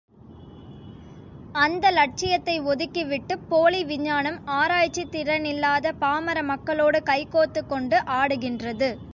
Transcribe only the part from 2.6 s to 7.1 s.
ஒதுக்கி விட்டுப் போலி விஞ்ஞானம் ஆராய்ச்சித் திறனில்லாத பாமர மக்களோடு